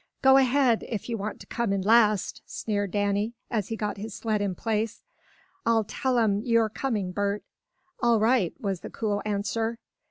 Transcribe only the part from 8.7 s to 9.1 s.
the